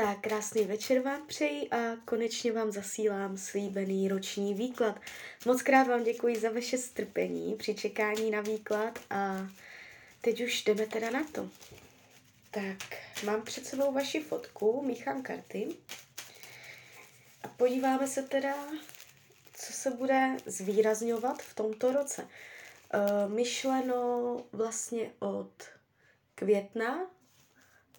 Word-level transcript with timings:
Tak, 0.00 0.20
krásný 0.20 0.64
večer 0.64 1.02
vám 1.02 1.26
přeji 1.26 1.70
a 1.70 1.96
konečně 2.04 2.52
vám 2.52 2.72
zasílám 2.72 3.38
slíbený 3.38 4.08
roční 4.08 4.54
výklad. 4.54 5.00
Moc 5.46 5.62
krát 5.62 5.88
vám 5.88 6.04
děkuji 6.04 6.40
za 6.40 6.50
vaše 6.50 6.78
strpení 6.78 7.54
při 7.54 7.74
čekání 7.74 8.30
na 8.30 8.40
výklad 8.40 8.98
a 9.10 9.48
teď 10.20 10.44
už 10.44 10.64
jdeme 10.64 10.86
teda 10.86 11.10
na 11.10 11.24
to. 11.24 11.48
Tak, 12.50 12.76
mám 13.24 13.42
před 13.42 13.66
sebou 13.66 13.92
vaši 13.92 14.20
fotku, 14.20 14.82
míchám 14.82 15.22
karty 15.22 15.68
a 17.42 17.48
podíváme 17.48 18.06
se 18.06 18.22
teda, 18.22 18.54
co 19.54 19.72
se 19.72 19.90
bude 19.90 20.36
zvýrazňovat 20.46 21.42
v 21.42 21.54
tomto 21.54 21.92
roce. 21.92 22.28
E, 22.92 23.28
myšleno 23.28 24.36
vlastně 24.52 25.10
od 25.18 25.52
května 26.34 27.10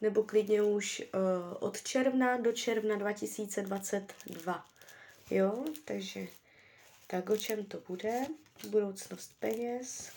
nebo 0.02 0.24
klidně 0.24 0.62
už 0.62 1.02
uh, 1.02 1.22
od 1.60 1.82
června 1.82 2.38
do 2.38 2.52
června 2.52 2.96
2022. 2.96 4.66
Jo, 5.32 5.66
takže 5.86 6.28
tak 7.08 7.30
o 7.30 7.38
čem 7.38 7.66
to 7.66 7.80
bude? 7.88 8.26
Budoucnost 8.70 9.32
peněz, 9.40 10.12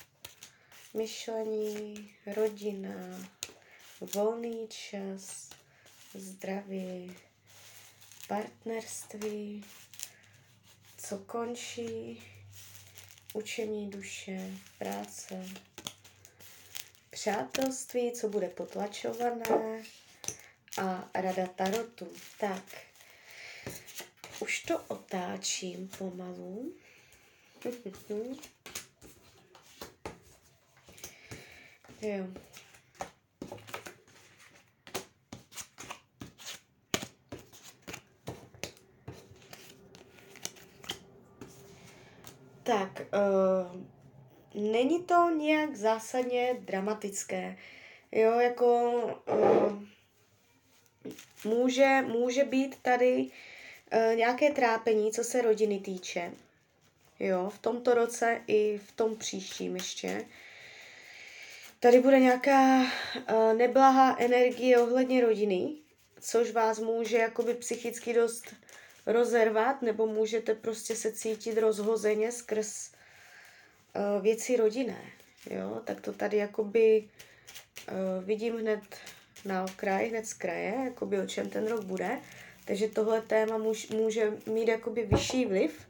myšlení, 0.95 2.15
rodina, 2.27 3.29
volný 4.15 4.69
čas, 4.69 5.51
zdraví, 6.15 7.17
partnerství, 8.29 9.65
co 10.99 11.19
končí, 11.19 12.23
učení 13.35 13.91
duše, 13.91 14.51
práce, 14.79 15.47
přátelství, 17.15 18.13
co 18.13 18.29
bude 18.29 18.49
potlačované 18.49 19.83
a 20.83 21.09
rada 21.15 21.47
tarotu. 21.47 22.09
Tak, 22.41 22.63
už 24.41 24.63
to 24.63 24.79
otáčím 24.79 25.89
pomalu. 25.99 26.73
jo. 32.01 32.27
Tak, 42.63 43.01
uh, 43.01 43.94
není 44.55 45.03
to 45.03 45.31
nějak 45.31 45.77
zásadně 45.77 46.57
dramatické. 46.61 47.57
Jo, 48.13 48.41
jako 48.41 48.93
uh, 49.33 49.83
může, 51.45 52.03
může 52.03 52.45
být 52.45 52.77
tady 52.83 53.17
uh, 53.21 54.17
nějaké 54.17 54.51
trápení, 54.51 55.13
co 55.13 55.25
se 55.25 55.43
rodiny 55.43 55.79
týče. 55.79 56.33
Jo, 57.21 57.51
v 57.51 57.59
tomto 57.59 57.95
roce 57.95 58.43
i 58.47 58.81
v 58.87 58.93
tom 58.93 59.17
příštím 59.17 59.77
ještě. 59.77 60.25
Tady 61.81 62.01
bude 62.01 62.21
nějaká 62.21 62.81
uh, 62.81 62.87
neblahá 63.57 64.17
energie 64.19 64.79
ohledně 64.79 65.21
rodiny, 65.21 65.73
což 66.21 66.51
vás 66.51 66.79
může 66.79 67.19
jakoby 67.19 67.55
psychicky 67.55 68.13
dost 68.15 68.55
rozervat, 69.07 69.83
nebo 69.83 70.07
můžete 70.07 70.55
prostě 70.55 70.97
se 70.97 71.13
cítit 71.13 71.59
rozhozeně 71.59 72.33
skrz 72.33 72.94
věci 74.21 74.57
rodinné, 74.57 75.05
jo, 75.51 75.81
tak 75.85 76.01
to 76.01 76.13
tady 76.13 76.37
jakoby 76.37 77.09
uh, 77.89 78.25
vidím 78.25 78.57
hned 78.59 78.81
na 79.45 79.65
okraj, 79.65 80.09
hned 80.09 80.27
z 80.27 80.35
kraje, 80.35 80.75
jakoby 80.85 81.19
o 81.19 81.27
čem 81.27 81.51
ten 81.51 81.67
rok 81.67 81.85
bude, 81.85 82.21
takže 82.65 82.89
tohle 82.89 83.23
téma 83.23 83.59
může 83.91 84.33
mít 84.47 84.69
jakoby 84.69 85.03
vyšší 85.03 85.47
vliv, 85.47 85.89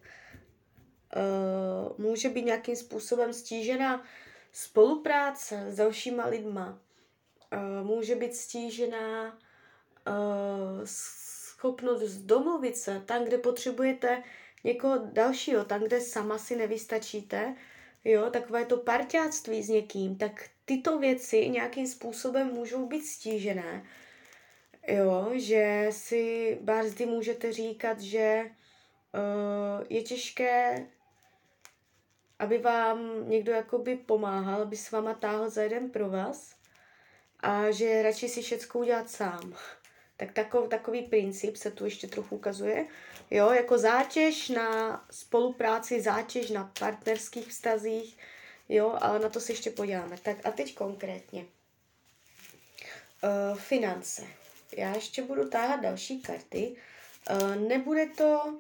uh, 1.17 2.07
může 2.07 2.29
být 2.29 2.45
nějakým 2.45 2.77
způsobem 2.77 3.33
stížená 3.33 4.05
spolupráce 4.53 5.65
s 5.69 5.77
dalšíma 5.77 6.27
lidma, 6.27 6.79
může 7.83 8.15
být 8.15 8.37
stížená 8.37 9.39
schopnost 10.85 12.13
domluvit 12.13 12.77
se 12.77 13.03
tam, 13.07 13.25
kde 13.25 13.39
potřebujete 13.39 14.23
někoho 14.65 14.99
dalšího, 15.13 15.65
tam, 15.65 15.83
kde 15.83 16.01
sama 16.01 16.39
si 16.39 16.57
nevystačíte, 16.57 17.55
jo, 18.05 18.31
takové 18.31 18.65
to 18.65 18.77
parťáctví 18.77 19.63
s 19.63 19.69
někým, 19.69 20.17
tak 20.17 20.49
tyto 20.65 20.99
věci 20.99 21.49
nějakým 21.49 21.87
způsobem 21.87 22.47
můžou 22.47 22.87
být 22.87 23.07
stížené. 23.07 23.85
Jo, 24.89 25.31
že 25.35 25.87
si 25.91 26.59
bázdy 26.61 27.07
můžete 27.07 27.53
říkat, 27.53 28.01
že 28.01 28.45
uh, 28.45 29.85
je 29.89 30.03
těžké, 30.03 30.87
aby 32.39 32.59
vám 32.59 33.29
někdo 33.29 33.53
jakoby 33.53 33.97
pomáhal, 33.97 34.63
aby 34.63 34.77
s 34.77 34.91
váma 34.91 35.15
táhl 35.15 35.51
za 35.51 35.63
jeden 35.63 35.91
pro 35.91 36.11
vás 36.11 36.57
a 37.41 37.71
že 37.71 38.03
radši 38.03 38.29
si 38.29 38.43
všechno 38.43 38.81
udělat 38.81 39.11
sám. 39.11 39.55
Tak 40.17 40.33
takov, 40.33 40.69
takový 40.69 41.03
princip 41.03 41.57
se 41.57 41.71
tu 41.71 41.85
ještě 41.85 42.07
trochu 42.07 42.37
ukazuje. 42.37 42.87
Jo, 43.31 43.51
jako 43.51 43.79
zátěž 43.79 44.49
na 44.49 45.05
spolupráci, 45.11 46.01
zátěž 46.01 46.51
na 46.51 46.73
partnerských 46.79 47.49
vztazích, 47.49 48.19
jo, 48.69 48.99
ale 49.01 49.19
na 49.19 49.29
to 49.29 49.41
se 49.41 49.53
ještě 49.53 49.71
podíváme. 49.71 50.17
Tak 50.23 50.47
a 50.47 50.51
teď 50.51 50.75
konkrétně. 50.75 51.47
Uh, 53.23 53.59
finance. 53.59 54.23
Já 54.77 54.95
ještě 54.95 55.23
budu 55.23 55.49
táhat 55.49 55.81
další 55.81 56.21
karty. 56.21 56.77
Uh, 57.31 57.57
nebude 57.57 58.07
to 58.07 58.45
uh, 58.45 58.57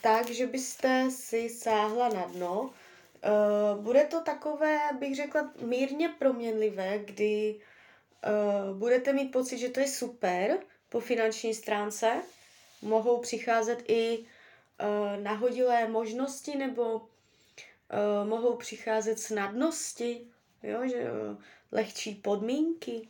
tak, 0.00 0.30
že 0.30 0.46
byste 0.46 1.10
si 1.10 1.48
sáhla 1.48 2.08
na 2.08 2.22
dno. 2.22 2.60
Uh, 2.60 3.82
bude 3.82 4.04
to 4.04 4.20
takové, 4.20 4.78
bych 4.98 5.16
řekla, 5.16 5.52
mírně 5.60 6.08
proměnlivé, 6.08 6.98
kdy 6.98 7.60
uh, 8.26 8.76
budete 8.78 9.12
mít 9.12 9.32
pocit, 9.32 9.58
že 9.58 9.68
to 9.68 9.80
je 9.80 9.88
super 9.88 10.58
po 10.88 11.00
finanční 11.00 11.54
stránce. 11.54 12.22
Mohou 12.82 13.20
přicházet 13.20 13.82
i 13.88 14.18
uh, 14.18 15.22
nahodilé 15.22 15.88
možnosti 15.88 16.56
nebo 16.56 16.94
uh, 16.94 18.28
mohou 18.28 18.56
přicházet 18.56 19.20
snadnosti, 19.20 20.26
jo, 20.62 20.88
že 20.88 21.02
uh, 21.02 21.36
lehčí 21.72 22.14
podmínky. 22.14 23.08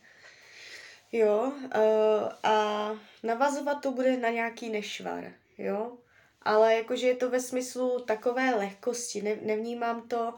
Jo, 1.11 1.53
uh, 1.75 2.31
a 2.43 2.89
navazovat 3.23 3.81
to 3.81 3.91
bude 3.91 4.17
na 4.17 4.29
nějaký 4.29 4.69
nešvar, 4.69 5.33
jo. 5.57 5.97
Ale 6.41 6.75
jakože 6.75 7.07
je 7.07 7.15
to 7.15 7.29
ve 7.29 7.39
smyslu 7.39 7.99
takové 7.99 8.55
lehkosti, 8.55 9.21
ne, 9.21 9.35
nevnímám 9.41 10.07
to, 10.07 10.33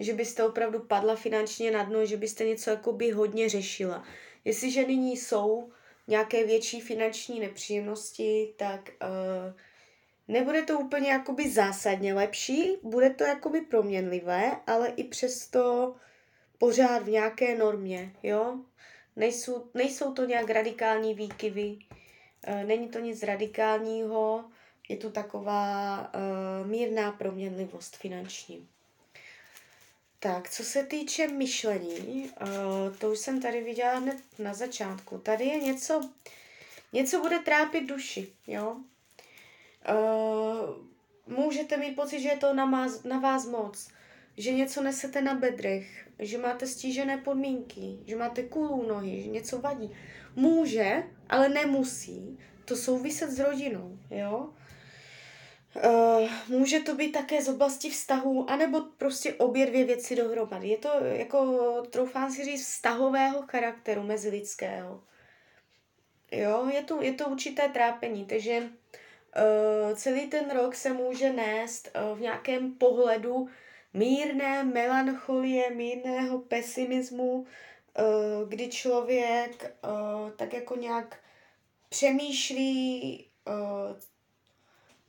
že 0.00 0.12
byste 0.12 0.44
opravdu 0.44 0.80
padla 0.80 1.16
finančně 1.16 1.70
na 1.70 1.82
dno, 1.82 2.06
že 2.06 2.16
byste 2.16 2.44
něco 2.44 2.70
jakoby 2.70 3.10
hodně 3.10 3.48
řešila. 3.48 4.04
Jestliže 4.44 4.86
nyní 4.86 5.16
jsou 5.16 5.72
nějaké 6.08 6.46
větší 6.46 6.80
finanční 6.80 7.40
nepříjemnosti, 7.40 8.54
tak 8.56 8.90
uh, 9.02 9.54
nebude 10.28 10.62
to 10.62 10.78
úplně 10.78 11.10
jakoby 11.10 11.50
zásadně 11.50 12.14
lepší, 12.14 12.76
bude 12.82 13.10
to 13.10 13.24
jakoby 13.24 13.60
proměnlivé, 13.60 14.56
ale 14.66 14.88
i 14.88 15.04
přesto 15.04 15.94
pořád 16.58 17.02
v 17.02 17.10
nějaké 17.10 17.58
normě, 17.58 18.12
jo. 18.22 18.58
Nejsou, 19.16 19.70
nejsou 19.74 20.12
to 20.12 20.24
nějak 20.24 20.50
radikální 20.50 21.14
výkyvy, 21.14 21.78
uh, 22.48 22.64
není 22.64 22.88
to 22.88 22.98
nic 22.98 23.22
radikálního, 23.22 24.44
je 24.88 24.96
tu 24.96 25.10
taková 25.10 26.00
uh, 26.00 26.66
mírná 26.70 27.12
proměnlivost 27.12 27.96
finanční. 27.96 28.68
Tak, 30.22 30.50
co 30.50 30.64
se 30.64 30.84
týče 30.84 31.28
myšlení, 31.28 32.30
uh, 32.40 32.96
to 32.98 33.12
už 33.12 33.18
jsem 33.18 33.42
tady 33.42 33.64
viděla 33.64 33.94
hned 33.94 34.16
na 34.38 34.54
začátku. 34.54 35.18
Tady 35.18 35.44
je 35.44 35.60
něco, 35.60 36.00
něco 36.92 37.20
bude 37.20 37.38
trápit 37.38 37.86
duši, 37.86 38.32
jo. 38.46 38.76
Uh, 39.90 41.36
můžete 41.36 41.76
mít 41.76 41.96
pocit, 41.96 42.20
že 42.20 42.28
je 42.28 42.36
to 42.36 42.54
na, 42.54 42.64
vás, 42.64 43.02
na 43.02 43.18
vás 43.18 43.46
moc, 43.46 43.88
že 44.36 44.52
něco 44.52 44.82
nesete 44.82 45.22
na 45.22 45.34
bedrech, 45.34 46.08
že 46.18 46.38
máte 46.38 46.66
stížené 46.66 47.16
podmínky, 47.16 47.98
že 48.06 48.16
máte 48.16 48.42
kulů 48.42 48.88
nohy, 48.88 49.22
že 49.22 49.28
něco 49.28 49.58
vadí. 49.58 49.90
Může, 50.36 51.02
ale 51.28 51.48
nemusí 51.48 52.38
to 52.64 52.76
souviset 52.76 53.30
s 53.30 53.38
rodinou, 53.38 53.98
jo. 54.10 54.50
Uh, 55.76 56.28
může 56.48 56.80
to 56.80 56.94
být 56.94 57.12
také 57.12 57.42
z 57.42 57.48
oblasti 57.48 57.90
vztahů, 57.90 58.50
anebo 58.50 58.80
prostě 58.80 59.34
obě 59.34 59.66
dvě 59.66 59.84
věci 59.84 60.16
dohromady. 60.16 60.68
Je 60.68 60.78
to 60.78 60.88
jako, 61.02 61.82
troufám 61.90 62.30
si 62.30 62.44
říct, 62.44 62.66
vztahového 62.66 63.42
charakteru 63.42 64.02
mezilidského. 64.02 65.02
Jo, 66.32 66.68
je 66.74 66.82
to, 66.82 67.02
je 67.02 67.12
to 67.12 67.28
určité 67.28 67.68
trápení, 67.68 68.24
takže 68.24 68.58
uh, 68.60 69.96
celý 69.96 70.26
ten 70.26 70.50
rok 70.50 70.74
se 70.74 70.92
může 70.92 71.32
nést 71.32 71.90
uh, 71.96 72.18
v 72.18 72.20
nějakém 72.20 72.74
pohledu 72.74 73.48
mírné 73.94 74.64
melancholie, 74.64 75.70
mírného 75.70 76.38
pesimismu, 76.38 77.32
uh, 77.32 78.48
kdy 78.48 78.68
člověk 78.68 79.76
uh, 79.84 80.30
tak 80.30 80.52
jako 80.52 80.76
nějak 80.76 81.18
přemýšlí 81.88 83.26
uh, 83.48 83.96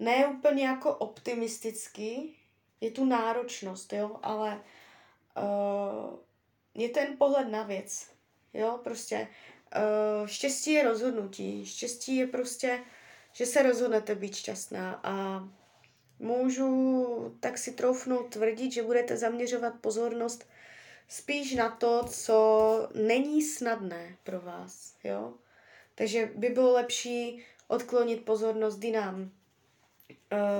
ne 0.01 0.27
úplně 0.27 0.65
jako 0.65 0.95
optimisticky, 0.95 2.33
je 2.81 2.91
tu 2.91 3.05
náročnost, 3.05 3.93
jo, 3.93 4.19
ale 4.23 4.63
uh, 5.37 6.19
je 6.73 6.89
ten 6.89 7.17
pohled 7.17 7.47
na 7.47 7.63
věc, 7.63 8.07
jo, 8.53 8.79
prostě 8.83 9.27
uh, 10.21 10.27
štěstí 10.27 10.71
je 10.71 10.83
rozhodnutí, 10.83 11.65
štěstí 11.65 12.15
je 12.15 12.27
prostě, 12.27 12.79
že 13.33 13.45
se 13.45 13.63
rozhodnete 13.63 14.15
být 14.15 14.35
šťastná 14.35 14.99
a 15.03 15.43
můžu 16.19 17.37
tak 17.39 17.57
si 17.57 17.71
troufnout 17.71 18.29
tvrdit, 18.29 18.71
že 18.71 18.83
budete 18.83 19.17
zaměřovat 19.17 19.73
pozornost 19.81 20.47
spíš 21.07 21.55
na 21.55 21.69
to, 21.69 22.03
co 22.03 22.89
není 22.93 23.41
snadné 23.41 24.17
pro 24.23 24.41
vás, 24.41 24.95
jo. 25.03 25.33
Takže 25.95 26.31
by 26.35 26.49
bylo 26.49 26.73
lepší 26.73 27.43
odklonit 27.67 28.25
pozornost 28.25 28.83
jinam, 28.83 29.31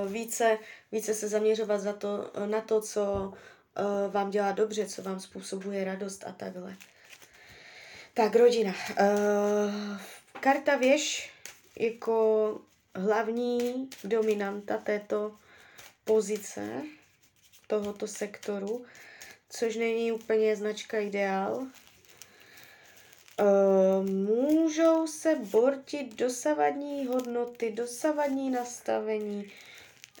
více, 0.06 0.58
více 0.92 1.14
se 1.14 1.28
zaměřovat 1.28 1.80
za 1.80 1.92
to, 1.92 2.30
na 2.46 2.60
to, 2.60 2.80
co 2.80 3.02
uh, 3.04 4.12
vám 4.12 4.30
dělá 4.30 4.52
dobře, 4.52 4.86
co 4.86 5.02
vám 5.02 5.20
způsobuje 5.20 5.84
radost 5.84 6.24
a 6.26 6.32
takhle. 6.32 6.76
Tak, 8.14 8.36
rodina. 8.36 8.74
Karta 10.40 10.76
věž 10.76 11.32
jako 11.78 12.60
hlavní 12.94 13.90
dominanta 14.04 14.76
této 14.76 15.36
pozice, 16.04 16.82
tohoto 17.66 18.06
sektoru, 18.06 18.84
což 19.48 19.76
není 19.76 20.12
úplně 20.12 20.56
značka 20.56 20.98
ideál. 20.98 21.66
Uh, 23.40 24.06
můžou 24.06 25.06
se 25.06 25.34
bortit 25.34 26.14
dosavadní 26.14 27.06
hodnoty, 27.06 27.70
dosavadní 27.70 28.50
nastavení, 28.50 29.52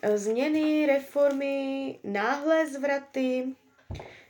uh, 0.08 0.16
změny, 0.16 0.86
reformy, 0.86 1.98
náhlé 2.04 2.66
zvraty. 2.66 3.54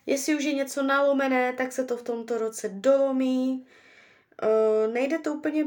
Jestli 0.06 0.34
už 0.34 0.44
je 0.44 0.54
něco 0.54 0.82
nalomené, 0.82 1.52
tak 1.52 1.72
se 1.72 1.84
to 1.84 1.96
v 1.96 2.02
tomto 2.02 2.38
roce 2.38 2.68
dolomí. 2.68 3.66
Uh, 4.42 4.92
nejde 4.92 5.18
to 5.18 5.34
úplně 5.34 5.64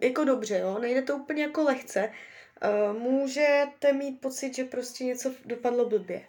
jako 0.00 0.24
dobře, 0.24 0.58
jo? 0.58 0.78
nejde 0.78 1.02
to 1.02 1.16
úplně 1.16 1.42
jako 1.42 1.62
lehce. 1.62 2.12
Můžete 2.98 3.92
mít 3.92 4.20
pocit, 4.20 4.54
že 4.54 4.64
prostě 4.64 5.04
něco 5.04 5.34
dopadlo 5.44 5.88
blbě. 5.88 6.24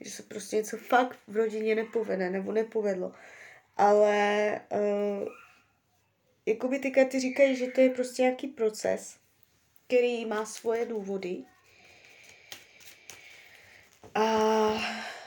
Že 0.00 0.10
se 0.10 0.22
prostě 0.22 0.56
něco 0.56 0.76
fakt 0.76 1.18
v 1.28 1.36
rodině 1.36 1.74
nepovede 1.74 2.30
nebo 2.30 2.52
nepovedlo 2.52 3.12
ale 3.76 4.60
uh, 4.72 5.28
jakoby 6.46 6.78
ty 6.78 6.90
karty 6.90 7.20
říkají, 7.20 7.56
že 7.56 7.66
to 7.66 7.80
je 7.80 7.90
prostě 7.90 8.22
nějaký 8.22 8.46
proces, 8.46 9.16
který 9.86 10.26
má 10.26 10.46
svoje 10.46 10.86
důvody 10.86 11.44
a 14.14 14.68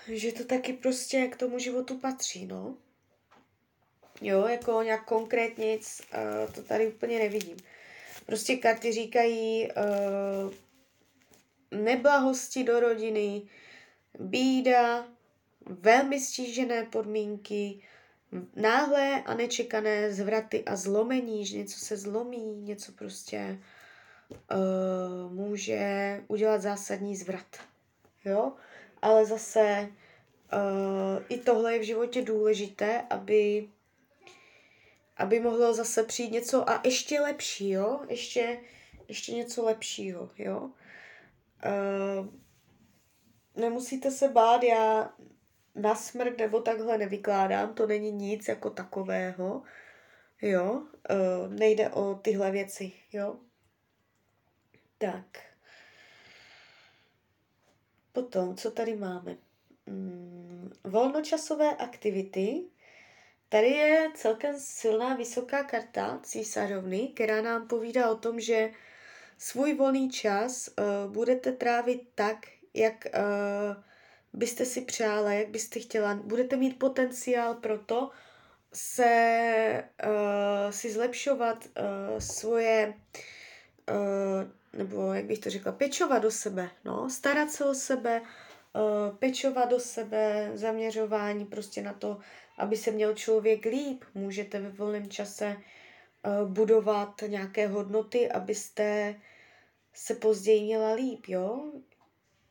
že 0.07 0.31
to 0.31 0.43
taky 0.43 0.73
prostě 0.73 1.27
k 1.27 1.37
tomu 1.37 1.59
životu 1.59 1.97
patří, 1.97 2.45
no. 2.45 2.77
Jo, 4.21 4.47
jako 4.47 4.81
nějak 4.83 5.05
konkrétně 5.05 5.65
nic, 5.65 6.01
uh, 6.13 6.53
to 6.53 6.63
tady 6.63 6.87
úplně 6.87 7.19
nevidím. 7.19 7.57
Prostě 8.25 8.55
karty 8.55 8.91
říkají 8.91 9.67
uh, 9.67 10.53
neblahosti 11.81 12.63
do 12.63 12.79
rodiny, 12.79 13.41
bída, 14.19 15.07
velmi 15.65 16.19
stížené 16.19 16.83
podmínky, 16.83 17.81
náhlé 18.55 19.23
a 19.25 19.33
nečekané 19.33 20.13
zvraty 20.13 20.63
a 20.65 20.75
zlomení, 20.75 21.45
že 21.45 21.57
něco 21.57 21.79
se 21.79 21.97
zlomí, 21.97 22.55
něco 22.61 22.91
prostě 22.91 23.59
uh, 24.51 25.33
může 25.33 26.21
udělat 26.27 26.61
zásadní 26.61 27.15
zvrat. 27.15 27.57
Jo? 28.25 28.53
Ale 29.01 29.25
zase 29.25 29.89
uh, 30.53 31.23
i 31.29 31.37
tohle 31.37 31.73
je 31.73 31.79
v 31.79 31.85
životě 31.85 32.21
důležité, 32.21 33.01
aby 33.09 33.67
aby 35.17 35.39
mohlo 35.39 35.73
zase 35.73 36.03
přijít 36.03 36.31
něco 36.31 36.69
a 36.69 36.81
ještě 36.85 37.21
lepšího, 37.21 38.01
ještě, 38.09 38.59
ještě 39.07 39.31
něco 39.31 39.65
lepšího, 39.65 40.29
jo. 40.37 40.69
Uh, 41.65 42.27
nemusíte 43.55 44.11
se 44.11 44.29
bát, 44.29 44.63
já 44.63 45.13
na 45.75 45.95
smrt 45.95 46.37
nebo 46.37 46.61
takhle 46.61 46.97
nevykládám, 46.97 47.73
to 47.73 47.87
není 47.87 48.11
nic 48.11 48.47
jako 48.47 48.69
takového, 48.69 49.63
jo, 50.41 50.71
uh, 50.71 51.53
nejde 51.53 51.89
o 51.89 52.15
tyhle 52.15 52.51
věci, 52.51 52.91
jo. 53.13 53.35
Tak. 54.97 55.25
Potom, 58.11 58.55
co 58.55 58.71
tady 58.71 58.95
máme? 58.95 59.37
Mm, 59.85 60.71
volnočasové 60.83 61.75
aktivity. 61.75 62.63
Tady 63.49 63.67
je 63.67 64.09
celkem 64.15 64.59
silná 64.59 65.15
vysoká 65.15 65.63
karta 65.63 66.19
císařovny, 66.23 67.07
která 67.07 67.41
nám 67.41 67.67
povídá 67.67 68.11
o 68.11 68.15
tom, 68.15 68.39
že 68.39 68.71
svůj 69.37 69.73
volný 69.73 70.09
čas 70.09 70.67
uh, 70.67 71.13
budete 71.13 71.51
trávit 71.51 72.01
tak, 72.15 72.37
jak 72.73 73.05
uh, 73.05 73.83
byste 74.35 74.65
si 74.65 74.81
přála, 74.81 75.33
jak 75.33 75.49
byste 75.49 75.79
chtěla, 75.79 76.15
budete 76.15 76.55
mít 76.55 76.79
potenciál 76.79 77.53
pro 77.53 77.79
to 77.79 78.11
se 78.73 79.83
uh, 80.05 80.71
si 80.71 80.91
zlepšovat 80.91 81.65
uh, 81.65 82.19
svoje, 82.19 82.93
uh, 83.91 84.79
nebo 84.79 85.13
jak 85.13 85.25
bych 85.25 85.39
to 85.39 85.49
řekla, 85.49 85.71
pečovat 85.71 86.21
do 86.21 86.31
sebe, 86.31 86.69
no, 86.85 87.09
starat 87.09 87.51
se 87.51 87.65
o 87.65 87.73
sebe, 87.73 88.21
uh, 88.21 89.17
pečovat 89.17 89.69
do 89.69 89.79
sebe, 89.79 90.51
zaměřování 90.53 91.45
prostě 91.45 91.81
na 91.81 91.93
to, 91.93 92.19
aby 92.57 92.77
se 92.77 92.91
měl 92.91 93.13
člověk 93.13 93.65
líp. 93.65 94.03
Můžete 94.13 94.59
ve 94.59 94.69
volném 94.69 95.09
čase 95.09 95.57
uh, 95.57 96.49
budovat 96.49 97.23
nějaké 97.27 97.67
hodnoty, 97.67 98.31
abyste 98.31 99.15
se 99.93 100.15
později 100.15 100.63
měla 100.63 100.93
líp, 100.93 101.25
jo? 101.27 101.71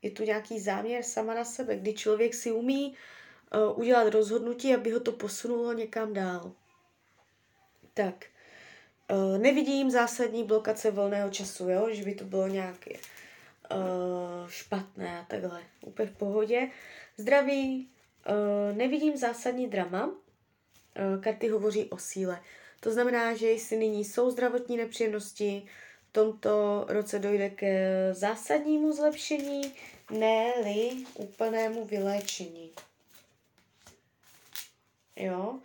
Je 0.05 0.11
tu 0.11 0.23
nějaký 0.23 0.61
záměr 0.61 1.03
sama 1.03 1.35
na 1.35 1.45
sebe, 1.45 1.77
kdy 1.77 1.95
člověk 1.95 2.35
si 2.35 2.53
umí 2.53 2.95
uh, 3.55 3.79
udělat 3.79 4.09
rozhodnutí, 4.09 4.75
aby 4.75 4.91
ho 4.91 5.01
to 5.01 5.13
posunulo 5.13 5.73
někam 5.73 6.13
dál. 6.13 6.53
Tak, 7.95 8.27
uh, 9.11 9.39
nevidím 9.39 9.91
zásadní 9.91 10.45
blokace 10.45 10.91
volného 10.91 11.31
času, 11.31 11.69
jo? 11.69 11.89
že 11.91 12.05
by 12.05 12.15
to 12.15 12.25
bylo 12.25 12.49
nějaké 12.49 12.91
uh, 12.91 14.49
špatné 14.49 15.21
a 15.21 15.25
takhle. 15.25 15.63
Úplně 15.81 16.09
v 16.09 16.17
pohodě. 16.17 16.71
Zdraví, 17.17 17.89
nevidím 18.73 19.17
zásadní 19.17 19.69
drama. 19.69 20.11
Karty 21.21 21.49
hovoří 21.49 21.91
o 21.91 21.99
síle. 21.99 22.41
To 22.81 22.93
znamená, 22.93 23.35
že 23.35 23.47
jestli 23.47 23.77
nyní 23.77 24.05
jsou 24.05 24.31
zdravotní 24.31 24.77
nepříjemnosti, 24.77 25.67
v 26.09 26.13
tomto 26.13 26.85
roce 26.89 27.19
dojde 27.19 27.51
k 27.51 27.65
zásadnímu 28.13 28.93
zlepšení, 28.93 29.63
ne-li 30.11 31.07
úplnému 31.15 31.85
vyléčení. 31.85 32.71
Jo, 35.17 35.59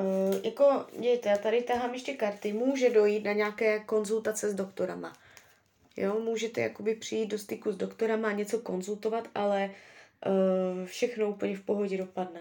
Uh, 0.00 0.40
jako, 0.44 0.86
dějte, 0.98 1.28
já 1.28 1.38
tady 1.38 1.62
tahám 1.62 1.94
ještě 1.94 2.14
karty, 2.14 2.52
může 2.52 2.90
dojít 2.90 3.24
na 3.24 3.32
nějaké 3.32 3.80
konzultace 3.80 4.50
s 4.50 4.54
doktorama. 4.54 5.16
Jo, 5.96 6.20
můžete 6.20 6.60
jakoby 6.60 6.94
přijít 6.94 7.26
do 7.26 7.38
styku 7.38 7.72
s 7.72 7.76
doktorama 7.76 8.28
a 8.28 8.32
něco 8.32 8.60
konzultovat, 8.60 9.28
ale 9.34 9.70
uh, 10.26 10.86
všechno 10.86 11.28
úplně 11.28 11.56
v 11.56 11.62
pohodě 11.62 11.98
dopadne. 11.98 12.40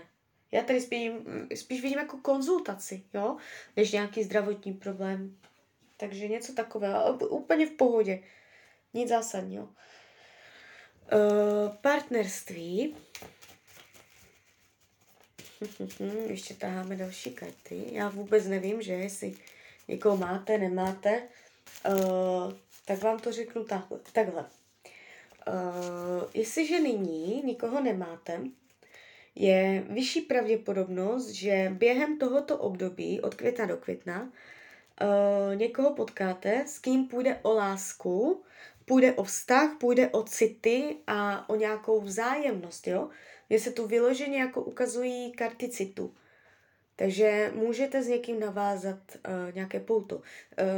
Já 0.52 0.64
tady 0.64 0.82
spíš, 0.82 1.12
spíš 1.56 1.82
vidím 1.82 2.00
jako 2.00 2.18
konzultaci, 2.18 3.04
jo, 3.14 3.38
než 3.76 3.92
nějaký 3.92 4.24
zdravotní 4.24 4.74
problém. 4.74 5.38
Takže 5.98 6.28
něco 6.28 6.54
takového, 6.54 7.14
úplně 7.14 7.66
v 7.66 7.72
pohodě. 7.72 8.20
Nic 8.94 9.10
zásadního. 9.10 9.70
Uh, 11.12 11.75
partnerství. 11.81 12.95
Ještě 16.27 16.53
taháme 16.53 16.95
další 16.95 17.31
karty. 17.31 17.86
Já 17.91 18.10
vůbec 18.10 18.48
nevím, 18.48 18.81
že 18.81 18.93
jestli 18.93 19.36
někoho 19.88 20.17
máte, 20.17 20.57
nemáte, 20.57 21.24
uh, 21.89 22.53
tak 22.86 23.01
vám 23.03 23.19
to 23.19 23.31
řeknu 23.31 23.63
takhle. 23.63 24.00
takhle. 24.13 24.45
Uh, 25.48 26.24
jestliže 26.33 26.79
nyní 26.79 27.41
nikoho 27.45 27.81
nemáte, 27.81 28.41
je 29.36 29.83
vyšší 29.89 30.22
pravděpodobnost, 30.22 31.29
že 31.29 31.72
během 31.74 32.19
tohoto 32.19 32.57
období 32.57 33.22
od 33.22 33.36
května 33.36 33.65
do 33.65 33.77
května 33.77 34.22
uh, 34.22 35.55
někoho 35.55 35.93
potkáte, 35.93 36.63
s 36.67 36.79
kým 36.79 37.07
půjde 37.07 37.39
o 37.41 37.53
lásku, 37.53 38.43
půjde 38.86 39.13
o 39.13 39.24
vztah, 39.24 39.78
půjde 39.80 40.10
o 40.10 40.24
city 40.24 40.98
a 41.08 41.50
o 41.50 41.56
nějakou 41.56 42.02
vzájemnost, 42.02 42.88
jo? 42.88 43.10
Mně 43.50 43.60
se 43.60 43.72
tu 43.72 43.88
vyloženě 43.88 44.40
jako 44.40 44.62
ukazují 44.62 45.32
karty 45.32 45.70
citu. 45.70 46.13
Takže 46.96 47.52
můžete 47.56 48.04
s 48.04 48.08
někým 48.08 48.40
navázat 48.40 49.00
uh, 49.16 49.56
nějaké 49.56 49.80
pouto. 49.80 50.16
Uh, 50.16 50.24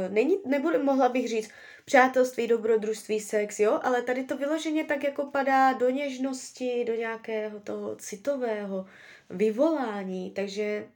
není, 0.08 0.36
nebudu, 0.46 0.82
mohla 0.82 1.08
bych 1.08 1.28
říct 1.28 1.50
přátelství, 1.84 2.46
dobrodružství, 2.46 3.20
sex, 3.20 3.60
jo, 3.60 3.80
ale 3.82 4.02
tady 4.02 4.24
to 4.24 4.36
vyloženě 4.36 4.84
tak 4.84 5.04
jako 5.04 5.26
padá 5.26 5.72
do 5.72 5.90
něžnosti, 5.90 6.84
do 6.84 6.94
nějakého 6.94 7.60
toho 7.60 7.96
citového 7.96 8.86
vyvolání, 9.30 10.30
takže 10.30 10.88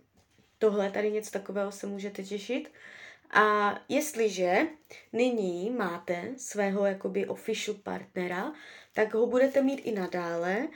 tohle, 0.58 0.90
tady 0.90 1.12
něco 1.12 1.30
takového 1.30 1.72
se 1.72 1.86
můžete 1.86 2.22
těšit. 2.22 2.70
A 3.32 3.74
jestliže 3.88 4.66
nyní 5.12 5.70
máte 5.70 6.34
svého 6.36 6.86
jakoby 6.86 7.26
official 7.26 7.76
partnera, 7.82 8.52
tak 8.94 9.14
ho 9.14 9.26
budete 9.26 9.62
mít 9.62 9.76
i 9.76 9.92
nadále 9.92 10.68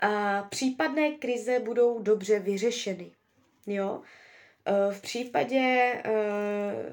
a 0.00 0.42
případné 0.42 1.10
krize 1.10 1.60
budou 1.60 2.02
dobře 2.02 2.38
vyřešeny. 2.38 3.10
Jo? 3.66 4.02
E, 4.64 4.92
v 4.92 5.00
případě 5.00 5.58
e, 5.58 6.02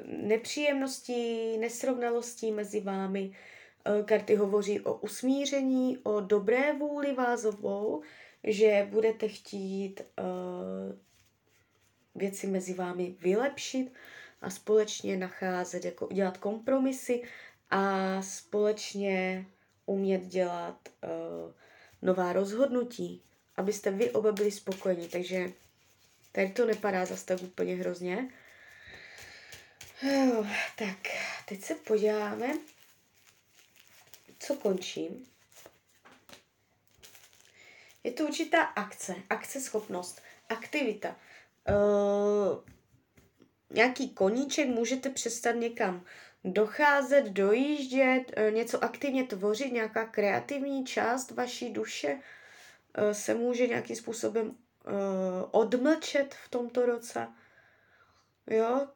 nepříjemností, 0.05 1.57
nesrovnalostí 1.57 2.51
mezi 2.51 2.79
vámi 2.79 3.31
e, 3.85 4.03
karty 4.03 4.35
hovoří 4.35 4.79
o 4.79 4.93
usmíření, 4.93 5.97
o 6.03 6.19
dobré 6.19 6.73
vůli 6.73 7.13
vázovou, 7.13 8.01
že 8.43 8.87
budete 8.89 9.27
chtít 9.27 10.01
věci 12.15 12.47
mezi 12.47 12.73
vámi 12.73 13.15
vylepšit 13.19 13.91
a 14.41 14.49
společně 14.49 15.17
nacházet, 15.17 15.85
jako 15.85 16.07
udělat 16.07 16.37
kompromisy 16.37 17.23
a 17.69 18.21
společně 18.21 19.45
umět 19.85 20.21
dělat 20.21 20.89
uh, 21.03 21.53
nová 22.01 22.33
rozhodnutí, 22.33 23.23
abyste 23.57 23.91
vy 23.91 24.11
oba 24.11 24.31
byli 24.31 24.51
spokojení. 24.51 25.07
Takže 25.07 25.51
tady 26.31 26.49
to 26.49 26.65
nepadá 26.65 27.05
zase 27.05 27.25
tak 27.25 27.41
úplně 27.41 27.75
hrozně. 27.75 28.29
Uh, 30.03 30.47
tak, 30.75 30.97
teď 31.45 31.63
se 31.63 31.75
podíváme, 31.75 32.53
co 34.39 34.55
končím. 34.55 35.25
Je 38.03 38.11
to 38.11 38.23
určitá 38.23 38.61
akce, 38.61 39.15
akce 39.29 39.61
schopnost, 39.61 40.21
aktivita. 40.49 41.15
Uh, 41.69 42.78
nějaký 43.69 44.09
koníček, 44.09 44.67
můžete 44.67 45.09
přestat 45.09 45.51
někam 45.51 46.05
docházet, 46.43 47.25
dojíždět, 47.25 48.31
uh, 48.37 48.53
něco 48.53 48.83
aktivně 48.83 49.23
tvořit, 49.23 49.71
nějaká 49.73 50.05
kreativní 50.05 50.85
část 50.85 51.31
vaší 51.31 51.73
duše 51.73 52.13
uh, 52.13 53.11
se 53.11 53.33
může 53.33 53.67
nějakým 53.67 53.95
způsobem 53.95 54.47
uh, 54.47 54.53
odmlčet 55.51 56.35
v 56.45 56.49
tomto 56.49 56.85
roce. 56.85 57.27
Jo, 58.47 58.87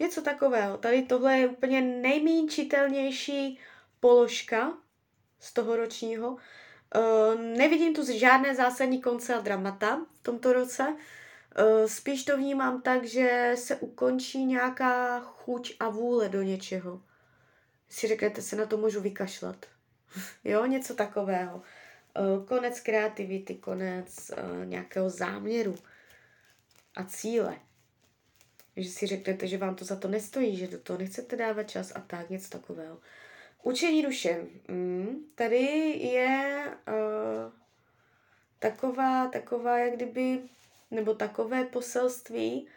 něco 0.00 0.22
takového. 0.22 0.78
Tady 0.78 1.02
tohle 1.02 1.38
je 1.38 1.48
úplně 1.48 1.80
nejméně 1.80 2.48
čitelnější 2.48 3.58
položka 4.00 4.78
z 5.40 5.52
toho 5.52 5.76
ročního. 5.76 6.36
Nevidím 7.56 7.94
tu 7.94 8.12
žádné 8.12 8.54
zásadní 8.54 9.02
konce 9.02 9.34
a 9.34 9.40
dramata 9.40 10.06
v 10.14 10.22
tomto 10.22 10.52
roce. 10.52 10.96
Eh, 11.58 11.88
spíš 11.88 12.24
to 12.24 12.36
vnímám 12.36 12.82
tak, 12.82 13.04
že 13.04 13.52
se 13.54 13.76
ukončí 13.76 14.44
nějaká 14.44 15.20
chuť 15.20 15.76
a 15.80 15.88
vůle 15.88 16.28
do 16.28 16.42
něčeho. 16.42 17.02
Si 17.88 18.08
řeknete, 18.08 18.42
se 18.42 18.56
na 18.56 18.66
to 18.66 18.76
můžu 18.76 19.00
vykašlat. 19.00 19.66
jo, 20.44 20.66
něco 20.66 20.94
takového. 20.94 21.62
Eh, 22.16 22.44
konec 22.46 22.80
kreativity, 22.80 23.54
konec 23.54 24.30
eh, 24.30 24.66
nějakého 24.66 25.10
záměru 25.10 25.74
a 26.94 27.04
cíle. 27.04 27.56
Že 28.76 28.90
si 28.90 29.06
řeknete, 29.06 29.46
že 29.46 29.58
vám 29.58 29.74
to 29.74 29.84
za 29.84 29.96
to 29.96 30.08
nestojí, 30.08 30.56
že 30.56 30.66
do 30.66 30.78
toho 30.78 30.98
nechcete 30.98 31.36
dávat 31.36 31.62
čas 31.62 31.92
a 31.94 32.00
tak, 32.00 32.30
něco 32.30 32.50
takového. 32.50 32.98
Učení 33.62 34.02
duše. 34.02 34.44
Mm, 34.68 35.24
tady 35.34 35.56
je 35.98 36.64
uh, 36.88 37.52
taková, 38.58 39.28
taková, 39.28 39.78
jak 39.78 39.94
kdyby 39.94 40.42
nebo 40.90 41.14
takové 41.14 41.64
poselství, 41.64 42.68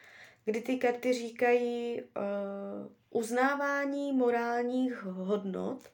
kdy 0.45 0.61
ty 0.61 0.77
karty 0.77 1.13
říkají 1.13 2.01
uh, 2.01 2.91
uznávání 3.09 4.13
morálních 4.13 5.03
hodnot, 5.03 5.91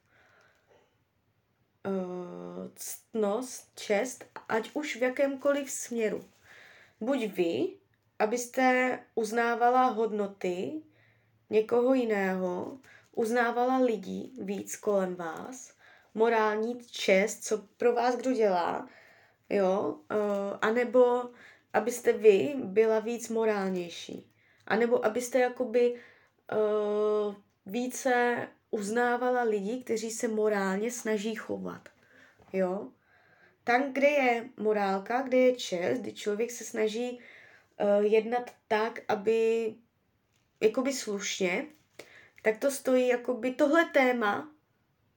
uh, 1.88 2.72
ctnost, 2.76 3.72
čest, 3.80 4.26
ať 4.50 4.70
už 4.74 4.96
v 4.96 5.02
jakémkoliv 5.02 5.72
směru. 5.72 6.26
Buď 7.02 7.26
vy, 7.26 7.68
abyste 8.20 9.00
uznávala 9.16 9.86
hodnoty 9.86 10.82
někoho 11.50 11.94
jiného, 11.94 12.80
uznávala 13.12 13.78
lidí 13.78 14.34
víc 14.42 14.76
kolem 14.76 15.16
vás, 15.16 15.74
morální 16.14 16.80
čest, 16.92 17.44
co 17.44 17.58
pro 17.78 17.94
vás 17.94 18.16
kdo 18.16 18.34
dělá, 18.34 18.90
jo, 19.50 20.00
uh, 20.12 20.58
anebo 20.62 21.30
abyste 21.76 22.14
vy 22.14 22.54
byla 22.64 23.00
víc 23.00 23.30
morálnější. 23.30 24.32
A 24.68 24.76
nebo 24.76 25.06
abyste 25.06 25.40
jakoby 25.40 25.96
uh, 25.96 27.36
více 27.66 28.38
uznávala 28.72 29.44
lidi, 29.44 29.84
kteří 29.84 30.12
se 30.12 30.28
morálně 30.28 30.92
snaží 30.92 31.36
chovat. 31.36 31.90
Jo? 32.54 32.88
Tam, 33.64 33.94
kde 33.94 34.08
je 34.08 34.50
morálka, 34.58 35.22
kde 35.22 35.38
je 35.38 35.56
čest, 35.56 36.00
kdy 36.00 36.14
člověk 36.14 36.52
se 36.52 36.64
snaží 36.64 37.20
uh, 37.20 38.06
jednat 38.06 38.52
tak, 38.68 39.00
aby 39.08 39.74
jakoby 40.62 40.94
slušně, 40.94 41.66
tak 42.42 42.58
to 42.58 42.72
stojí 42.72 43.08
jakoby, 43.08 43.52
tohle 43.52 43.86
téma 43.86 44.52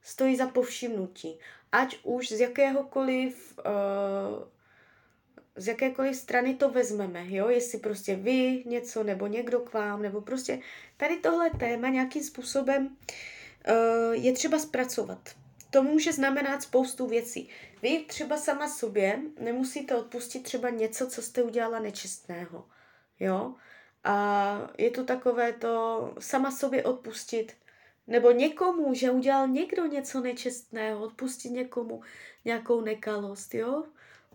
stojí 0.03 0.37
za 0.37 0.47
povšimnutí. 0.47 1.38
Ať 1.73 1.99
už 2.03 2.29
z 2.29 2.41
jakéhokoliv 2.41 3.59
uh, 3.59 4.58
z 5.59 5.69
jakékoliv 5.69 6.17
strany 6.17 6.55
to 6.55 6.71
vezmeme, 6.71 7.25
jo, 7.29 7.49
jestli 7.49 7.79
prostě 7.79 8.17
vy 8.17 8.62
něco, 8.67 9.03
nebo 9.03 9.27
někdo 9.27 9.61
k 9.61 9.73
vám, 9.73 10.03
nebo 10.03 10.21
prostě 10.21 10.61
tady 10.97 11.17
tohle 11.17 11.50
téma 11.50 11.88
nějakým 11.88 12.23
způsobem 12.23 12.87
uh, 12.87 14.12
je 14.12 14.33
třeba 14.33 14.59
zpracovat. 14.59 15.29
To 15.71 15.83
může 15.83 16.12
znamenat 16.12 16.62
spoustu 16.62 17.07
věcí. 17.07 17.49
Vy 17.83 18.05
třeba 18.09 18.37
sama 18.37 18.69
sobě 18.69 19.21
nemusíte 19.41 19.95
odpustit 19.95 20.43
třeba 20.43 20.71
něco, 20.71 21.07
co 21.07 21.23
jste 21.23 21.43
udělala 21.43 21.79
nečestného, 21.79 22.67
jo, 23.21 23.55
a 24.05 24.71
je 24.79 24.91
to 24.91 25.05
takové 25.05 25.53
to 25.53 26.15
sama 26.19 26.50
sobě 26.50 26.85
odpustit, 26.85 27.53
nebo 28.07 28.31
někomu, 28.31 28.95
že 28.95 29.11
udělal 29.11 29.49
někdo 29.49 29.87
něco 29.87 30.21
nečestného, 30.21 31.03
odpustit 31.03 31.50
někomu 31.50 32.03
nějakou 32.45 32.81
nekalost, 32.81 33.55
jo. 33.55 33.85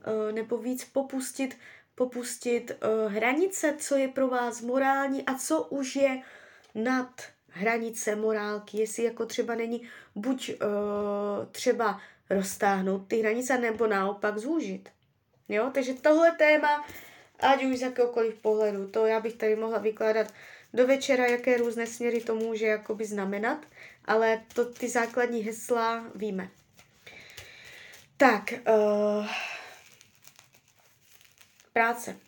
Eh, 0.03 0.31
nebo 0.31 0.57
víc 0.57 0.85
popustit, 0.85 1.57
popustit 1.95 2.71
uh, 2.71 3.13
hranice, 3.13 3.75
co 3.79 3.95
je 3.95 4.07
pro 4.07 4.27
vás 4.27 4.61
morální 4.61 5.25
a 5.25 5.35
co 5.35 5.63
už 5.63 5.95
je 5.95 6.21
nad 6.75 7.21
hranice 7.49 8.15
morálky, 8.15 8.77
jestli 8.77 9.03
jako 9.03 9.25
třeba 9.25 9.55
není 9.55 9.89
buď 10.15 10.49
uh, 10.49 11.45
třeba 11.51 12.01
roztáhnout 12.29 13.07
ty 13.07 13.21
hranice, 13.21 13.57
nebo 13.57 13.87
naopak 13.87 14.37
zúžit. 14.37 14.89
Jo, 15.49 15.71
takže 15.73 15.93
tohle 15.93 16.31
téma, 16.31 16.85
ať 17.39 17.63
už 17.63 17.77
z 17.77 17.81
jakéhokoliv 17.81 18.35
pohledu, 18.35 18.87
to 18.87 19.05
já 19.05 19.19
bych 19.19 19.33
tady 19.33 19.55
mohla 19.55 19.77
vykládat 19.77 20.27
do 20.73 20.87
večera, 20.87 21.25
jaké 21.25 21.57
různé 21.57 21.87
směry 21.87 22.21
to 22.21 22.35
může 22.35 22.65
jakoby 22.65 23.05
znamenat, 23.05 23.65
ale 24.05 24.41
to 24.53 24.65
ty 24.65 24.89
základní 24.89 25.41
hesla 25.41 26.05
víme. 26.15 26.49
Tak, 28.17 28.53
uh, 28.67 29.27
práce. 31.73 32.19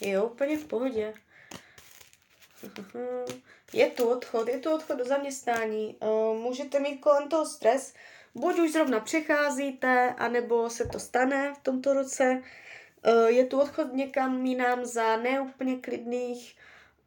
Jo, 0.00 0.26
úplně 0.26 0.58
v 0.58 0.64
pohodě. 0.64 1.14
Je 3.72 3.90
tu 3.90 4.08
odchod, 4.08 4.48
je 4.48 4.58
tu 4.58 4.74
odchod 4.74 4.98
do 4.98 5.04
zaměstnání. 5.04 5.96
Eh, 6.00 6.06
můžete 6.38 6.80
mít 6.80 6.98
kolem 6.98 7.28
toho 7.28 7.46
stres, 7.46 7.94
buď 8.34 8.58
už 8.58 8.72
zrovna 8.72 9.00
přecházíte, 9.00 10.14
anebo 10.18 10.70
se 10.70 10.86
to 10.86 10.98
stane 10.98 11.54
v 11.54 11.58
tomto 11.58 11.94
roce. 11.94 12.42
Eh, 13.02 13.30
je 13.30 13.46
tu 13.46 13.60
odchod 13.60 13.92
někam 13.92 14.46
jinam 14.46 14.84
za 14.84 15.16
neúplně 15.16 15.76
klidných 15.76 16.56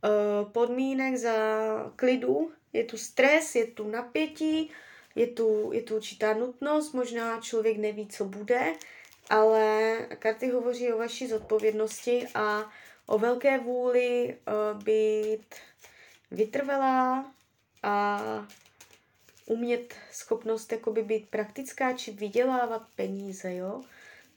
eh, 0.05 0.09
podmínek, 0.51 1.17
za 1.17 1.35
klidu. 1.95 2.51
Je 2.73 2.83
tu 2.83 2.97
stres, 2.97 3.55
je 3.55 3.65
tu 3.65 3.87
napětí, 3.87 4.71
je 5.15 5.27
tu, 5.27 5.69
je 5.73 5.81
tu 5.81 5.95
určitá 5.95 6.33
nutnost, 6.33 6.93
možná 6.93 7.41
člověk 7.41 7.77
neví, 7.77 8.07
co 8.07 8.25
bude 8.25 8.73
ale 9.29 9.97
karty 10.19 10.49
hovoří 10.49 10.93
o 10.93 10.97
vaší 10.97 11.27
zodpovědnosti 11.27 12.27
a 12.35 12.71
o 13.05 13.19
velké 13.19 13.59
vůli 13.59 14.37
uh, 14.47 14.83
být 14.83 15.55
vytrvalá 16.31 17.31
a 17.83 18.21
umět 19.45 19.95
schopnost 20.11 20.71
jakoby 20.71 21.03
být 21.03 21.29
praktická 21.29 21.93
či 21.93 22.11
vydělávat 22.11 22.87
peníze, 22.95 23.53
jo. 23.53 23.83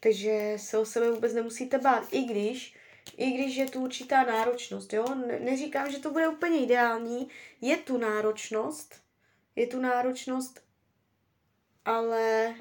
Takže 0.00 0.54
se 0.56 0.78
o 0.78 0.84
sebe 0.84 1.10
vůbec 1.10 1.34
nemusíte 1.34 1.78
bát, 1.78 2.04
i 2.12 2.22
když, 2.22 2.76
i 3.16 3.30
když 3.30 3.56
je 3.56 3.70
tu 3.70 3.80
určitá 3.80 4.24
náročnost, 4.24 4.92
jo. 4.92 5.14
Ne, 5.14 5.40
neříkám, 5.40 5.90
že 5.90 5.98
to 5.98 6.10
bude 6.10 6.28
úplně 6.28 6.58
ideální, 6.58 7.28
je 7.60 7.76
tu 7.76 7.98
náročnost, 7.98 9.02
je 9.56 9.66
tu 9.66 9.80
náročnost, 9.80 10.60
ale 11.84 12.54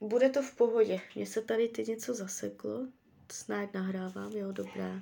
bude 0.00 0.28
to 0.28 0.42
v 0.42 0.54
pohodě. 0.54 1.00
Mně 1.14 1.26
se 1.26 1.42
tady 1.42 1.68
teď 1.68 1.86
něco 1.86 2.14
zaseklo, 2.14 2.86
snad 3.32 3.74
nahrávám, 3.74 4.32
jo, 4.32 4.52
dobré. 4.52 5.00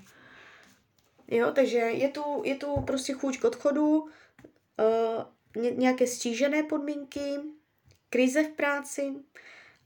Jo, 1.28 1.52
takže 1.54 1.76
je 1.76 2.08
tu, 2.08 2.42
je 2.44 2.54
tu 2.54 2.80
prostě 2.80 3.12
chuť 3.12 3.38
k 3.38 3.44
odchodu, 3.44 3.98
uh, 3.98 5.70
nějaké 5.70 6.06
stížené 6.06 6.62
podmínky, 6.62 7.40
krize 8.10 8.42
v 8.42 8.48
práci, 8.48 9.12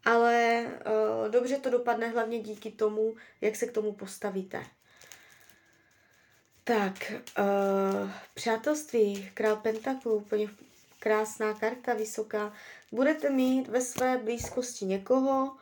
ale 0.05 0.67
uh, 0.67 1.31
dobře 1.31 1.57
to 1.57 1.71
dopadne 1.71 2.09
hlavně 2.09 2.41
díky 2.41 2.71
tomu, 2.71 3.15
jak 3.41 3.57
se 3.57 3.67
k 3.67 3.73
tomu 3.73 3.93
postavíte. 3.93 4.65
Tak, 6.65 7.13
uh, 7.13 8.11
přátelství, 8.35 9.31
král 9.35 9.57
Pentaklu, 9.57 10.15
úplně 10.15 10.49
krásná 11.09 11.55
karta, 11.55 11.95
vysoká. 11.95 12.53
Budete 12.93 13.31
mít 13.31 13.69
ve 13.69 13.81
své 13.81 14.19
blízkosti 14.19 14.85
někoho, 14.85 15.57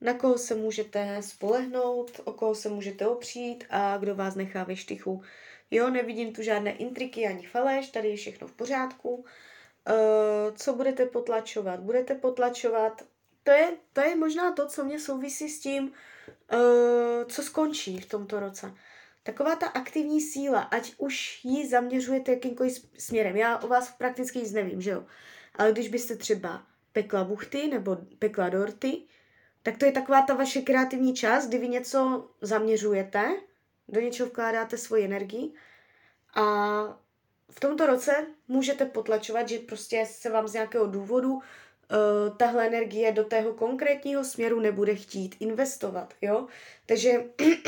na 0.00 0.14
koho 0.14 0.38
se 0.38 0.54
můžete 0.54 1.22
spolehnout, 1.22 2.20
o 2.24 2.32
koho 2.32 2.54
se 2.54 2.68
můžete 2.68 3.06
opřít 3.06 3.64
a 3.70 3.96
kdo 3.96 4.14
vás 4.14 4.34
nechá 4.34 4.64
ve 4.64 4.76
štychu. 4.76 5.22
Jo, 5.70 5.90
nevidím 5.90 6.32
tu 6.32 6.42
žádné 6.42 6.72
intriky 6.72 7.26
ani 7.26 7.46
faleš, 7.46 7.90
tady 7.90 8.08
je 8.08 8.16
všechno 8.16 8.48
v 8.48 8.52
pořádku. 8.52 9.14
Uh, 9.14 9.24
co 10.56 10.72
budete 10.74 11.06
potlačovat? 11.06 11.80
Budete 11.80 12.14
potlačovat, 12.14 13.02
to 13.42 13.50
je, 13.50 13.72
to 13.92 14.00
je 14.00 14.16
možná 14.16 14.52
to, 14.52 14.66
co 14.66 14.84
mě 14.84 15.00
souvisí 15.00 15.48
s 15.48 15.60
tím, 15.60 15.92
uh, 16.52 17.28
co 17.28 17.42
skončí 17.42 18.00
v 18.00 18.06
tomto 18.06 18.40
roce. 18.40 18.74
Taková 19.22 19.56
ta 19.56 19.66
aktivní 19.66 20.20
síla, 20.20 20.60
ať 20.60 20.94
už 20.98 21.44
ji 21.44 21.68
zaměřujete 21.68 22.32
jakýmkoliv 22.32 22.88
směrem. 22.98 23.36
Já 23.36 23.58
o 23.58 23.68
vás 23.68 23.90
prakticky 23.90 24.38
nic 24.38 24.52
nevím, 24.52 24.80
že 24.80 24.90
jo? 24.90 25.06
Ale 25.54 25.72
když 25.72 25.88
byste 25.88 26.16
třeba 26.16 26.66
pekla 26.92 27.24
buchty 27.24 27.66
nebo 27.68 27.96
pekla 28.18 28.48
dorty, 28.48 29.02
tak 29.62 29.78
to 29.78 29.84
je 29.84 29.92
taková 29.92 30.22
ta 30.22 30.34
vaše 30.34 30.60
kreativní 30.60 31.14
část, 31.14 31.48
kdy 31.48 31.58
vy 31.58 31.68
něco 31.68 32.30
zaměřujete, 32.40 33.36
do 33.88 34.00
něčeho 34.00 34.28
vkládáte 34.28 34.78
svoji 34.78 35.04
energii 35.04 35.52
a 36.34 36.44
v 37.50 37.60
tomto 37.60 37.86
roce 37.86 38.26
můžete 38.48 38.84
potlačovat, 38.84 39.48
že 39.48 39.58
prostě 39.58 40.06
se 40.10 40.30
vám 40.30 40.48
z 40.48 40.52
nějakého 40.52 40.86
důvodu 40.86 41.40
tahle 42.36 42.66
energie 42.66 43.12
do 43.12 43.24
tého 43.24 43.52
konkrétního 43.52 44.24
směru 44.24 44.60
nebude 44.60 44.94
chtít 44.94 45.36
investovat, 45.40 46.14
jo? 46.20 46.46
Takže 46.86 47.12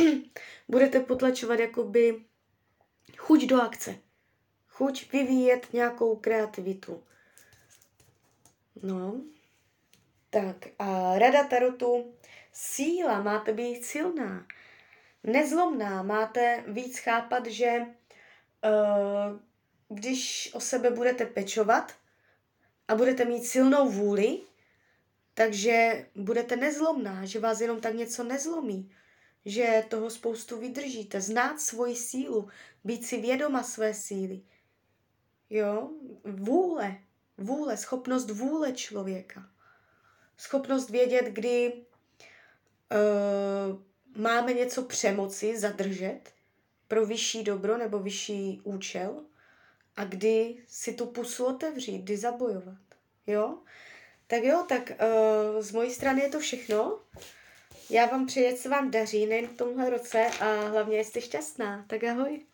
budete 0.69 1.01
potlačovat 1.01 1.59
jakoby 1.59 2.25
chuť 3.17 3.47
do 3.47 3.63
akce. 3.63 3.99
Chuť 4.69 5.13
vyvíjet 5.13 5.73
nějakou 5.73 6.17
kreativitu. 6.17 7.03
No. 8.83 9.21
Tak 10.31 10.57
a 10.79 11.19
rada 11.19 11.45
Tarotu. 11.45 12.15
Síla, 12.53 13.23
máte 13.23 13.53
být 13.53 13.85
silná. 13.85 14.47
Nezlomná, 15.25 16.03
máte 16.03 16.65
víc 16.67 16.99
chápat, 16.99 17.47
že 17.47 17.79
uh, 17.81 19.41
když 19.89 20.51
o 20.55 20.61
sebe 20.61 20.91
budete 20.91 21.27
pečovat 21.27 21.93
a 22.89 22.95
budete 22.95 23.25
mít 23.25 23.45
silnou 23.45 23.91
vůli, 23.91 24.41
takže 25.35 26.07
budete 26.15 26.57
nezlomná, 26.57 27.25
že 27.25 27.41
vás 27.41 27.61
jenom 27.61 27.81
tak 27.81 27.95
něco 27.95 28.25
nezlomí, 28.25 28.91
že 29.45 29.85
toho 29.89 30.11
spoustu 30.11 30.61
vydržíte, 30.61 31.21
znát 31.21 31.61
svoji 31.61 31.97
sílu, 31.97 32.49
být 32.85 33.07
si 33.07 33.21
vědoma 33.21 33.63
své 33.63 33.95
síly. 33.95 34.43
Jo, 35.51 35.91
vůle, 36.25 36.97
vůle, 37.39 37.77
schopnost 37.77 38.31
vůle 38.31 38.73
člověka. 38.73 39.51
Schopnost 40.37 40.91
vědět, 40.91 41.25
kdy 41.25 41.73
uh, 41.73 41.83
máme 44.23 44.53
něco 44.53 44.83
přemoci, 44.83 45.59
zadržet 45.59 46.21
pro 46.89 47.07
vyšší 47.07 47.45
dobro 47.45 47.79
nebo 47.79 47.99
vyšší 47.99 48.61
účel 48.65 49.25
a 49.97 50.05
kdy 50.05 50.57
si 50.69 50.95
tu 50.95 51.07
pusu 51.07 51.45
otevřít, 51.45 51.99
kdy 51.99 52.17
zabojovat. 52.17 52.79
Jo? 53.27 53.59
Tak 54.27 54.43
jo, 54.43 54.65
tak 54.69 54.91
uh, 54.91 55.63
z 55.63 55.73
mojí 55.73 55.91
strany 55.91 56.23
je 56.23 56.29
to 56.29 56.41
všechno. 56.41 57.01
Já 57.91 58.07
vám 58.07 58.27
přeji, 58.27 58.57
se 58.57 58.69
vám 58.69 58.91
daří 58.91 59.27
nejen 59.27 59.47
v 59.47 59.57
tomhle 59.57 59.91
roce 59.91 60.27
a 60.27 60.69
hlavně 60.69 61.05
jste 61.05 61.21
šťastná. 61.21 61.85
Tak 61.89 62.05
ahoj. 62.05 62.47